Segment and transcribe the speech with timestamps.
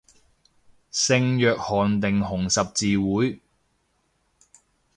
[0.03, 0.05] 聖
[1.37, 3.39] 約翰定紅十字會